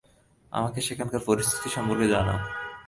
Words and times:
আমাকে 0.53 0.79
সেখানকার 0.81 1.21
পরিস্থিতি 1.25 1.69
সম্পর্কে 1.69 2.07
জানাও। 2.07 2.39